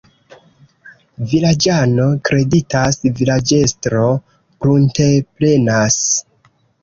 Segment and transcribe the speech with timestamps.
[1.33, 4.07] Vilaĝano kreditas, vilaĝestro
[4.65, 5.99] prunteprenas.